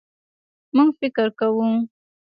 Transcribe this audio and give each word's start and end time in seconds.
مونږ 0.75 0.89
فکر 0.99 1.27
کوو 1.39 1.67